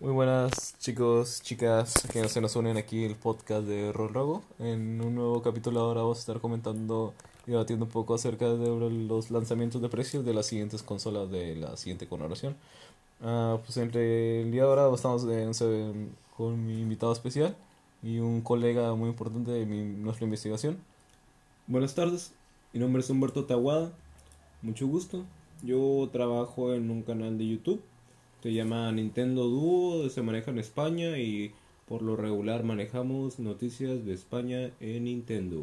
[0.00, 4.42] Muy buenas chicos, chicas que se nos unen aquí el podcast de Rol Rogo.
[4.60, 7.14] En un nuevo capítulo ahora vamos a estar comentando
[7.48, 8.68] y debatiendo un poco acerca de
[9.08, 12.54] los lanzamientos de precios de las siguientes consolas de la siguiente colaboración.
[13.20, 15.26] Ah, pues entre el día de ahora estamos
[16.36, 17.56] con mi invitado especial
[18.00, 20.78] y un colega muy importante de mi, nuestra investigación.
[21.66, 22.30] Buenas tardes,
[22.72, 23.90] mi nombre es Humberto Taguada,
[24.62, 25.24] mucho gusto.
[25.64, 27.82] Yo trabajo en un canal de YouTube
[28.42, 31.52] se llama Nintendo Duo, se maneja en España y
[31.88, 35.62] por lo regular manejamos noticias de España en Nintendo.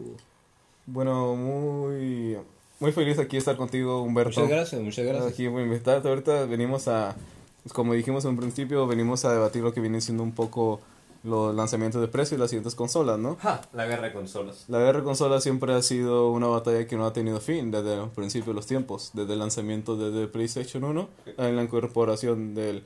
[0.88, 2.38] Bueno, muy
[2.80, 4.41] muy feliz aquí estar contigo, Humberto.
[4.41, 5.34] Muchas gracias, muchas gracias.
[5.34, 6.09] Aquí muy invitarte.
[6.09, 7.16] Ahorita venimos a,
[7.73, 10.82] como dijimos en un principio, venimos a debatir lo que viene siendo un poco
[11.25, 13.38] los lanzamientos de precios y las siguientes consolas, ¿no?
[13.38, 14.65] Ja, la guerra de consolas.
[14.67, 18.01] La guerra de consolas siempre ha sido una batalla que no ha tenido fin desde
[18.01, 22.84] el principio de los tiempos, desde el lanzamiento de PlayStation 1 en la incorporación del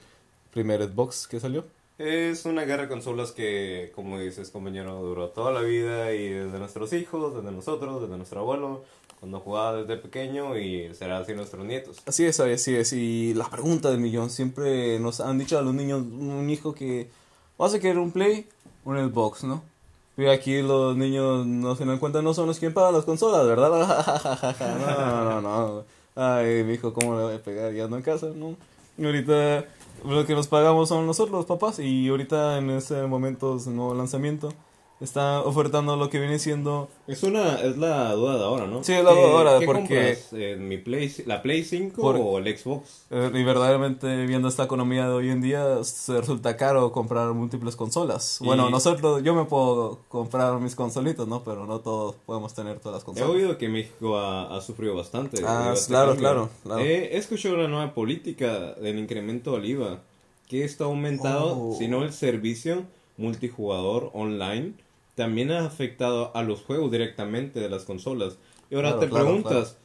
[0.51, 1.65] primer Xbox que salió.
[1.97, 6.57] Es una guerra de consolas que, como dices, compañero, duró toda la vida y desde
[6.57, 8.85] nuestros hijos, desde nosotros, desde nuestro abuelo,
[9.19, 11.97] cuando jugaba desde pequeño y será así nuestros nietos.
[12.05, 12.93] Así es, así es.
[12.93, 17.09] Y la pregunta del millón, siempre nos han dicho a los niños, un hijo que
[17.59, 18.47] vas a querer un Play,
[18.85, 19.61] un Xbox, ¿no?
[20.17, 23.45] Y aquí los niños no se dan cuenta, no son los quien pagan las consolas,
[23.45, 23.69] ¿verdad?
[24.59, 25.83] no, no, no.
[26.15, 27.73] Ay, mi hijo, ¿cómo le voy a pegar?
[27.73, 28.55] Ya no en casa, ¿no?
[28.97, 29.65] Y ahorita
[30.05, 34.51] lo que nos pagamos son nosotros, los papás, y ahorita en ese momento, nuevo lanzamiento,
[35.01, 36.89] está ofertando lo que viene siendo...
[37.07, 38.83] Es una es la duda de ahora, ¿no?
[38.83, 40.17] Sí, es la duda de ahora, porque...
[40.33, 43.05] Eh, mi Play, ¿La Play 5 o el Xbox?
[43.09, 47.75] Eh, y verdaderamente, viendo esta economía de hoy en día, se resulta caro comprar múltiples
[47.75, 48.39] consolas.
[48.41, 51.43] Bueno, nosotros, yo me puedo comprar mis consolitos, ¿no?
[51.43, 53.29] Pero no todos podemos tener todas las consolas.
[53.29, 55.41] He oído que México ha, sufrido bastante.
[55.45, 56.81] Ah, claro, claro, claro.
[56.81, 60.01] He escuchado la nueva política del incremento del IVA,
[60.49, 61.75] que está aumentado, oh.
[61.77, 62.83] si no el servicio
[63.17, 64.73] multijugador online
[65.19, 68.37] también ha afectado a los juegos directamente de las consolas.
[68.71, 69.77] Y ahora te preguntas,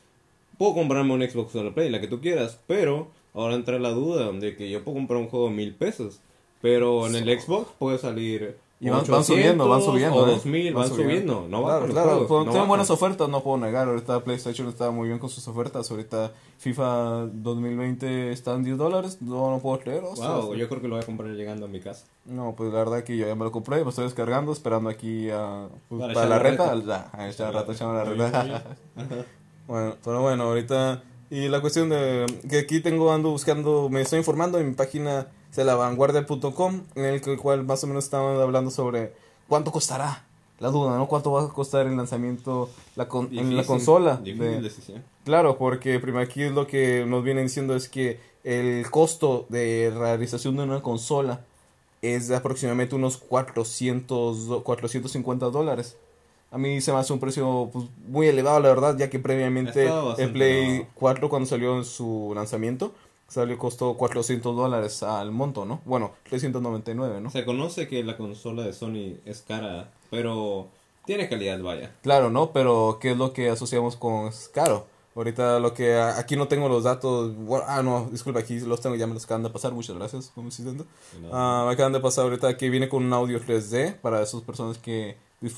[0.58, 4.30] puedo comprarme un Xbox o Play, la que tú quieras, pero ahora entra la duda
[4.30, 6.20] de que yo puedo comprar un juego de mil pesos,
[6.62, 10.16] pero en el Xbox puede salir y van, subiendo, van subiendo.
[10.16, 10.72] O 2000, ¿eh?
[10.72, 11.46] van, subiendo.
[11.48, 12.26] No claro, claro.
[12.26, 13.88] Pues, tienen buenas ofertas, no puedo negar.
[13.88, 15.90] Ahorita PlayStation está muy bien con sus ofertas.
[15.90, 19.18] Ahorita FIFA 2020 está en 10 dólares.
[19.22, 20.02] No, no puedo creer.
[20.02, 22.06] wow, yo creo que lo voy a comprar llegando a mi casa.
[22.24, 23.82] No, pues la verdad que yo ya me lo compré.
[23.84, 26.74] Me estoy descargando, esperando aquí a, pues, para, la reta.
[26.84, 28.76] Ya, ahí está, rato echando la reta.
[29.68, 31.02] bueno, pero bueno, ahorita.
[31.30, 35.28] Y la cuestión de que aquí tengo, ando buscando, me estoy informando en mi página
[35.56, 39.12] de lavanguardia.com, en el cual más o menos estaban hablando sobre
[39.48, 40.24] cuánto costará.
[40.60, 41.08] La duda, ¿no?
[41.08, 44.20] ¿Cuánto va a costar el lanzamiento la en la consola?
[45.24, 50.56] Claro, porque primero aquí lo que nos vienen diciendo es que el costo de realización
[50.56, 51.40] de una consola
[52.02, 55.96] es de aproximadamente unos 400, 450 dólares.
[56.52, 59.90] A mí se me hace un precio pues, muy elevado, la verdad, ya que previamente
[60.18, 62.92] el Play 4 cuando salió en su lanzamiento
[63.28, 65.80] salió costó 400 dólares al monto, ¿no?
[65.84, 67.30] Bueno, 399, ¿no?
[67.30, 70.68] Se conoce que la consola de Sony es cara, pero
[71.04, 71.94] tiene calidad, vaya.
[72.02, 72.52] Claro, ¿no?
[72.52, 74.86] Pero ¿qué es lo que asociamos con caro?
[75.16, 77.32] Ahorita lo que aquí no tengo los datos.
[77.68, 79.72] ah, no, disculpa, aquí los tengo, ya me los acaban de pasar.
[79.72, 80.84] Muchas gracias, como asistente.
[81.32, 84.78] Ah, me acaban de pasar ahorita que viene con un audio 3D para esas personas
[84.78, 85.16] que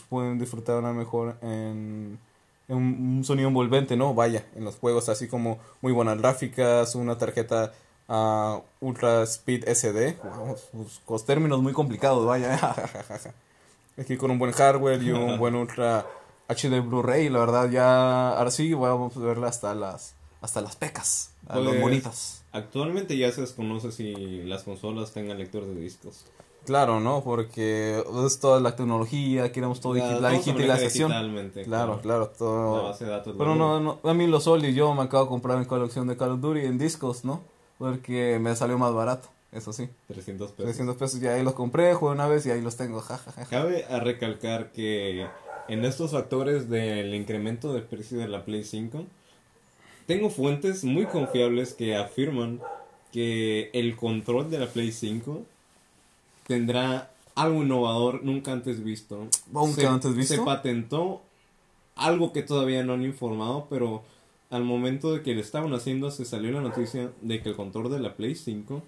[0.08, 2.18] pueden disfrutar una mejor en
[2.68, 4.14] un, sonido envolvente, ¿no?
[4.14, 7.72] Vaya, en los juegos, así como muy buenas gráficas, una tarjeta
[8.08, 10.16] uh, Ultra Speed SD,
[11.04, 12.58] con términos muy complicados, vaya.
[13.98, 16.06] Aquí con un buen hardware y un buen Ultra
[16.48, 21.32] HD Blu-ray, la verdad ya, ahora sí vamos a verla hasta las, hasta las pecas,
[21.48, 22.42] las pues, bonitas.
[22.52, 26.24] Actualmente ya se desconoce si las consolas tengan lector de discos.
[26.66, 27.22] Claro, ¿no?
[27.22, 31.12] Porque es toda la tecnología, queremos todo la digitalización.
[31.64, 32.94] Claro, claro, todo.
[32.98, 36.06] Pero no, no, a mí los Sol y yo me acabo de comprar mi colección
[36.08, 37.40] de Call of Duty en discos, ¿no?
[37.78, 39.88] Porque me salió más barato, eso sí.
[40.08, 40.64] 300 pesos.
[40.64, 43.44] 300 pesos, y ahí los compré, jugué una vez y ahí los tengo, jajaja.
[43.46, 45.26] Cabe a recalcar que
[45.68, 49.04] en estos factores del incremento del precio de la Play 5,
[50.06, 52.60] tengo fuentes muy confiables que afirman
[53.12, 55.42] que el control de la Play 5
[56.46, 59.28] tendrá algo innovador nunca antes visto.
[59.52, 60.34] ¿Nunca se, antes visto?
[60.34, 61.22] Se patentó
[61.94, 64.02] algo que todavía no han informado, pero
[64.50, 67.90] al momento de que lo estaban haciendo se salió la noticia de que el control
[67.90, 68.82] de la Play 5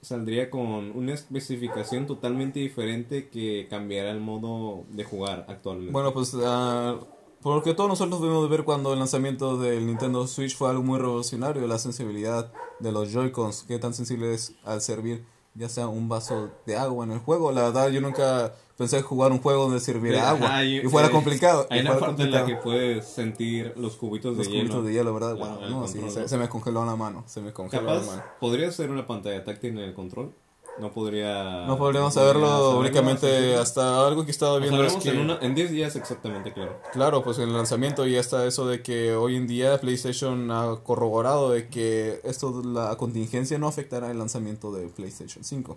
[0.00, 5.92] saldría con una especificación totalmente diferente que cambiará el modo de jugar actualmente.
[5.92, 7.04] Bueno, pues uh,
[7.42, 11.66] porque todos nosotros debemos ver cuando el lanzamiento del Nintendo Switch fue algo muy revolucionario,
[11.66, 15.24] la sensibilidad de los Joy-Cons, que tan sensibles al servir
[15.58, 17.52] ya sea un vaso de agua en el juego.
[17.52, 21.66] La verdad, yo nunca pensé jugar un juego donde sirviera agua y, fuera complicado.
[21.68, 24.62] Hay una parte en la que puedes sentir los cubitos de los hielo.
[24.62, 25.36] cubitos de hielo, ¿verdad?
[25.68, 27.24] no, sí, se, me congeló la mano.
[27.26, 28.22] Se me congeló la mano.
[28.40, 30.32] ¿Podría ser una pantalla táctil en el control?
[30.80, 31.64] No podría.
[31.66, 34.82] No podríamos saberlo únicamente hasta algo que estaba viendo.
[34.84, 36.80] es que, en 10 días exactamente, claro.
[36.92, 40.76] Claro, pues en el lanzamiento ya está eso de que hoy en día PlayStation ha
[40.82, 45.76] corroborado de que esto, la contingencia no afectará el lanzamiento de PlayStation 5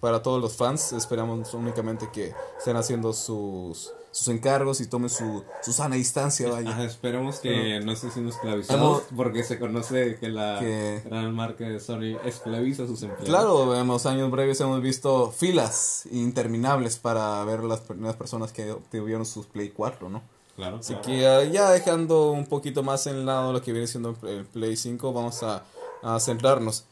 [0.00, 0.92] para todos los fans.
[0.92, 6.50] Esperamos únicamente que estén haciendo sus, sus encargos y tomen su, su sana distancia.
[6.50, 6.82] Vaya.
[6.84, 10.60] esperemos que no estén siendo esclavizados porque se conoce que la
[11.04, 13.28] gran marca de Sony esclaviza a sus empleados.
[13.28, 18.74] Claro, en los años breves hemos visto filas interminables para ver las primeras personas que
[18.90, 20.22] tuvieron sus Play 4, ¿no?
[20.56, 21.20] Claro, Así que
[21.52, 25.44] ya dejando un poquito más en lado lo que viene siendo el Play 5, vamos
[25.44, 25.62] a,
[26.02, 26.84] a centrarnos.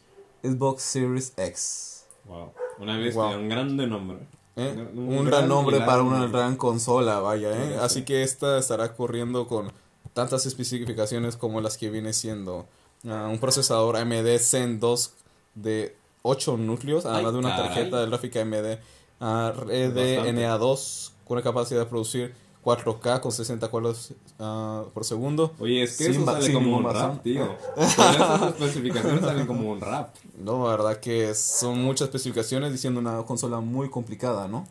[0.44, 2.04] Xbox Series X.
[2.26, 2.52] Wow.
[2.78, 4.18] Una bestia, un grande nombre.
[4.56, 4.88] ¿Eh?
[4.94, 7.76] Un, gran, nombre para una gran consola, vaya, ¿eh?
[7.80, 9.70] Así que esta estará corriendo con
[10.14, 12.66] tantas especificaciones como las que viene siendo
[13.06, 15.12] ah, un procesador AMD Zen 2
[15.56, 18.78] de 8 núcleos, además de una tarjeta de gráfica AMD
[19.20, 22.34] RDNA2 con la capacidad de producir
[22.66, 25.52] 4K con 60 cuadros uh, por segundo.
[25.60, 27.54] Oye, es que eso sale como un rap, tío.
[27.76, 30.12] esas especificaciones salen como un rap.
[30.36, 34.66] No, la verdad que son muchas especificaciones diciendo una consola muy complicada, ¿no?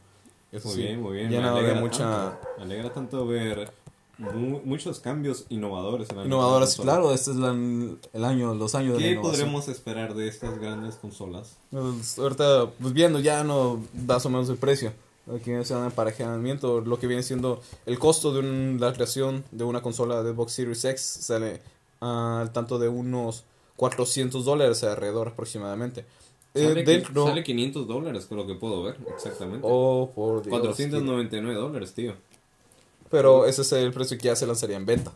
[0.66, 1.30] muy bien, muy bien.
[1.30, 2.38] Llena de mucha...
[2.58, 3.72] Me alegra tanto ver
[4.18, 6.10] muchos cambios innovadores.
[6.10, 10.28] En innovadores, claro, este es el año, los años ¿Qué de ¿Qué podremos esperar de
[10.28, 11.56] estas grandes consolas?
[11.72, 14.92] Pues, ahorita, pues viendo ya no más o menos el precio
[15.34, 19.82] aquí en el emparejamiento, lo que viene siendo el costo de la creación de una
[19.82, 21.62] consola de Xbox Series X sale
[22.00, 23.44] al tanto de unos
[23.78, 26.06] 400 dólares alrededor aproximadamente.
[26.54, 27.28] Sale, eh, dentro...
[27.28, 29.62] sale 500 dólares, por lo que puedo ver, exactamente.
[29.70, 30.58] Oh, por Dios.
[30.60, 32.14] 499 dólares, tío.
[33.10, 35.12] Pero ese es el precio que ya se lanzaría en venta.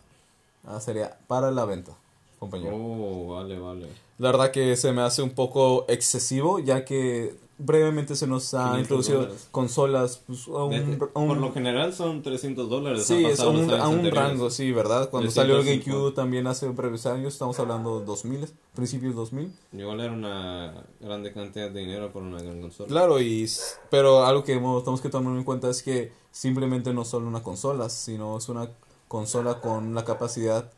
[0.66, 1.92] Ah, sería para la venta,
[2.38, 2.76] compañero.
[2.76, 3.86] Oh, vale, vale.
[4.18, 8.78] La verdad que se me hace un poco excesivo, ya que brevemente se nos ha
[8.78, 14.10] introducido consolas pues, a un, por lo general son 300 dólares sí es a un,
[14.10, 18.48] rango sí verdad cuando salió el GameCube también hace breves años estamos hablando de 2000
[18.74, 22.88] principios 2000 igual era una grande cantidad de dinero por una gran consola.
[22.88, 23.48] Claro y
[23.90, 27.88] pero algo que tenemos que tomar en cuenta es que simplemente no solo una consola
[27.88, 28.68] sino es una
[29.08, 30.70] consola con la capacidad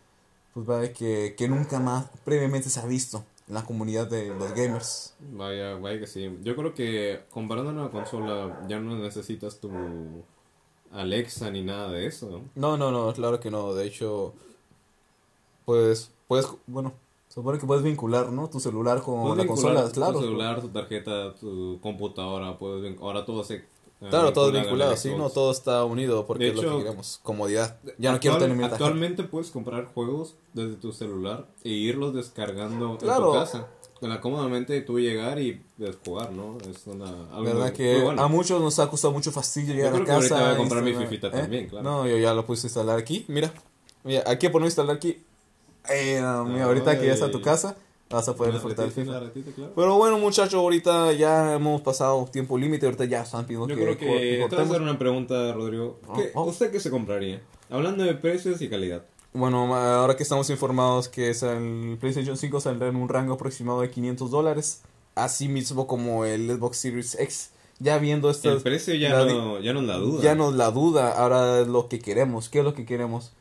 [0.54, 5.14] pues que, que nunca más previamente se ha visto la comunidad de los gamers.
[5.20, 6.38] Vaya, vaya que sí.
[6.42, 9.70] Yo creo que comparando una consola ya no necesitas tu
[10.92, 12.44] Alexa ni nada de eso, ¿no?
[12.54, 13.74] No, no, no, claro que no.
[13.74, 14.34] De hecho,
[15.64, 16.92] pues, puedes, bueno,
[17.28, 18.48] supone que puedes vincular, ¿no?
[18.48, 20.14] Tu celular con la consola, claro.
[20.14, 23.64] Tu celular, tu tarjeta, tu computadora, puedes ahora todo se
[24.10, 27.78] Claro, todo vinculado, sí, no, todo está unido porque es lo que queremos, comodidad.
[27.98, 32.98] Ya no quiero tener Actualmente puedes comprar juegos desde tu celular e irlos descargando en
[32.98, 33.68] tu casa.
[34.20, 35.62] Cómodamente tú llegar y
[36.04, 36.58] jugar, ¿no?
[36.68, 37.06] Es una.
[37.32, 40.40] Algo ¿Verdad que a muchos nos ha costado mucho fastidio llegar a casa?
[40.40, 41.30] voy a comprar mi Fifita ¿eh?
[41.30, 41.84] también, claro.
[41.84, 43.52] No, yo ya lo puse a instalar aquí, mira.
[44.02, 45.22] Mira, aquí pongo instalar aquí.
[45.88, 47.76] Eh, mira, ahorita que ya está tu casa
[48.12, 49.20] vas a poder disfrutar el FIFA.
[49.74, 53.96] Pero bueno, muchachos, ahorita ya hemos pasado tiempo límite, ahorita ya están pidiendo Yo creo
[53.96, 55.98] que te voy a hacer una pregunta, Rodrigo.
[56.08, 56.30] Ah, ¿Qué.
[56.34, 57.40] ¿Usted qué se compraría?
[57.70, 59.04] Hablando de precios y calidad.
[59.32, 63.80] Bueno, ahora que estamos informados que es el PlayStation 5 saldrá en un rango aproximado
[63.80, 64.82] de 500 dólares,
[65.14, 67.50] así mismo como el Xbox Series X.
[67.78, 68.52] Ya viendo esto.
[68.52, 70.22] El precio ya, no, ya nos la duda.
[70.22, 72.48] Ya nos la duda, ahora es lo que queremos.
[72.48, 73.32] ¿Qué es lo que queremos?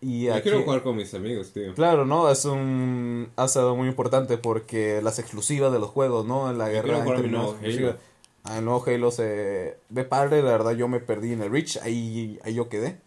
[0.00, 1.74] Y Yo quiero jugar con mis amigos, tío.
[1.74, 2.30] Claro, ¿no?
[2.30, 6.50] Es un asado muy importante porque las exclusivas de los juegos, ¿no?
[6.50, 7.96] En la guerra entre mi nuevo Halo.
[8.44, 11.78] Ah, el nuevo Halo se ve padre, la verdad yo me perdí en el Reach,
[11.78, 13.00] ahí, ahí yo quedé.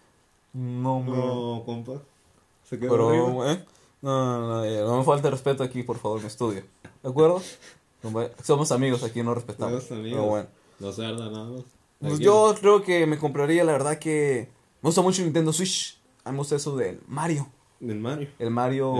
[0.53, 2.01] No, no compa.
[2.63, 3.63] Se quedó Pero, ¿eh?
[4.01, 6.63] No, no, no, no me falta respeto aquí, por favor, me estudio.
[7.03, 7.41] ¿De acuerdo?
[8.43, 9.83] Somos amigos aquí, no respetamos.
[9.83, 10.19] Somos amigos.
[10.19, 10.49] Pero bueno.
[10.79, 11.61] No se arda nada más.
[11.99, 14.49] Pues yo creo que me compraría, la verdad que...
[14.81, 17.47] Me gusta mucho Nintendo Switch hemos eso del Mario.
[17.79, 18.29] Del Mario.
[18.39, 18.95] El Mario.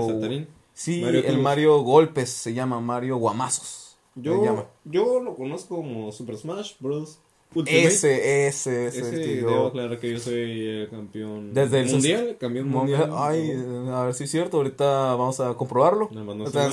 [0.74, 3.98] Sí, el Mario Golpes se llama Mario Guamazos.
[4.16, 7.20] Yo, yo lo conozco como Super Smash Bros.
[7.66, 9.00] Ese, ese, ese.
[9.00, 13.10] ese debo aclarar que yo soy el campeón Desde el mundial, campeón mundial.
[13.14, 13.52] Ay,
[13.90, 16.10] a ver si es cierto, ahorita vamos a comprobarlo.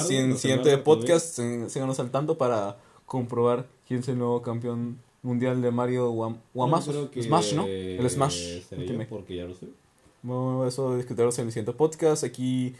[0.06, 5.62] si en siguiente podcast, síganos al tanto para comprobar quién es el nuevo campeón mundial
[5.62, 6.10] de Mario
[6.52, 7.08] Guamazos.
[7.22, 7.66] Smash, ¿no?
[7.66, 8.62] El Smash.
[9.08, 9.68] porque ya lo sé.
[10.24, 12.24] Bueno, eso discutiremos en el siguiente podcast.
[12.24, 12.74] Aquí,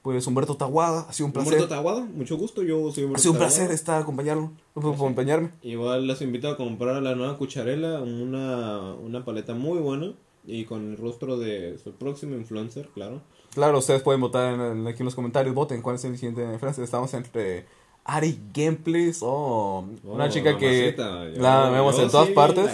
[0.00, 1.52] pues Humberto Taguada, ha sido un placer.
[1.52, 5.50] Humberto Taguada, mucho gusto, yo soy Humberto Ha sido un placer estar acompañarlo, acompañarme.
[5.60, 10.14] Igual les invito a comprar la nueva cucharela, una, una paleta muy buena
[10.46, 13.20] y con el rostro de su próximo influencer, claro.
[13.52, 16.82] Claro, ustedes pueden votar en, aquí en los comentarios, voten cuál es el siguiente influencer.
[16.82, 17.66] Estamos entre
[18.08, 20.94] Ari Gameplays o una oh, chica que
[21.36, 22.70] la vemos en todas partes.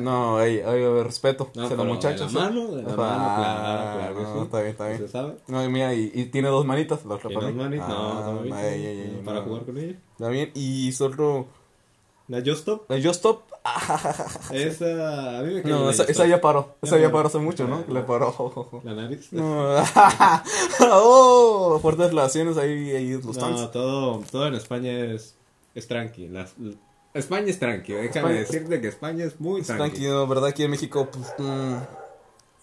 [0.00, 2.32] no, hay, hay respeto no, hacia los muchachos.
[2.34, 4.98] La mano, la ah, claro, claro, está bien, está bien.
[4.98, 5.36] ¿Se sabe?
[5.48, 7.06] No, mira, y, y tiene dos manitas.
[7.06, 7.86] La otra dos manitas?
[7.88, 9.96] Ah, no, no, para jugar con ella.
[10.12, 11.46] Está bien, y solo...
[12.30, 12.88] ¿La Just Stop?
[12.88, 13.42] La Just Stop
[14.52, 16.76] esa, a mí me No, esa, esa, ya paró.
[16.80, 17.84] Esa ya paró hace mucho, ¿no?
[17.92, 18.80] Le paró.
[18.84, 19.32] ¿La nariz?
[19.32, 19.74] No.
[20.92, 25.34] oh, fuertes relaciones ahí, ahí los No, todo, todo en España es,
[25.74, 26.28] es tranqui.
[26.28, 26.54] Las,
[27.14, 27.94] España es tranqui.
[27.94, 29.90] Déjame decirte que España es muy tranqui.
[29.90, 30.50] tranquilo, ¿verdad?
[30.50, 31.34] Aquí en México, pues.
[31.36, 31.78] Mmm,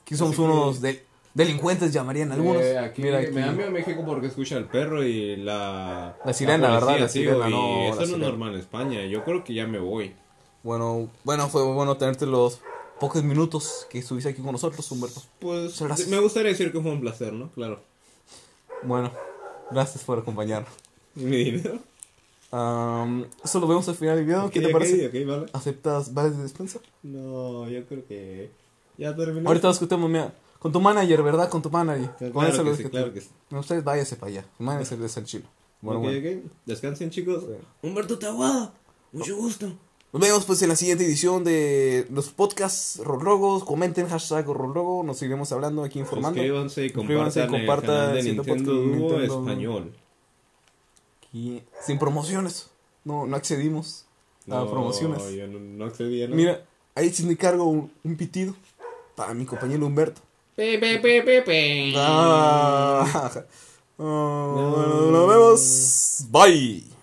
[0.01, 1.03] aquí somos unos de,
[1.37, 2.63] delincuentes, llamarían algunos.
[2.63, 6.17] Eh, aquí, Mira, aquí, me da miedo México porque escucha el perro y la.
[6.25, 6.99] La sirena, ¿verdad?
[6.99, 9.05] La sirena, no, eso no es normal en España.
[9.05, 10.13] Yo creo que ya me voy.
[10.63, 12.59] Bueno, bueno, fue bueno tenerte los
[12.99, 15.21] pocos minutos que estuviste aquí con nosotros, Humberto.
[15.39, 17.49] Pues me gustaría decir que fue un placer, ¿no?
[17.51, 17.81] Claro.
[18.81, 19.11] Bueno,
[19.71, 20.71] gracias por acompañarnos.
[21.15, 21.79] ¿Y mi dinero?
[23.43, 24.49] eso lo vemos al final del video.
[24.49, 25.25] ¿Qué te parece?
[25.25, 25.45] vale.
[25.53, 26.79] ¿Aceptas vales de despensa?
[27.03, 28.49] No, yo creo que
[28.97, 29.47] ya terminó.
[29.47, 31.49] Ahorita discutimos, mira, con tu manager, ¿verdad?
[31.49, 32.09] Con tu manager.
[32.17, 33.29] Claro, con eso que sí, claro que sí.
[33.49, 34.45] No, ustedes váyase para allá.
[34.57, 35.45] Tu manager es el chilo.
[35.81, 36.41] Bueno, bueno.
[36.65, 37.43] Descansen, chicos.
[37.81, 38.73] Humberto Taguada,
[39.11, 39.71] mucho gusto.
[40.13, 43.65] Nos vemos pues en la siguiente edición de los podcasts Rologos.
[43.65, 45.03] Comenten hashtag Rollogo.
[45.03, 46.39] Nos seguiremos hablando aquí informando.
[46.39, 49.93] Suscríbanse y compartan, compartan el canal de Nintendo, español.
[51.31, 52.69] sin promociones.
[53.03, 54.05] No, no accedimos
[54.49, 55.29] a promociones.
[55.33, 58.55] Yo no, no accedí a Mira, ahí sin me cargo un, pitido
[59.15, 60.21] para mi compañero Humberto.
[60.57, 61.93] Pe, pe, pe, pe, pe.
[61.95, 63.31] Ah,
[63.99, 66.25] bueno, nos vemos.
[66.31, 66.96] Bye.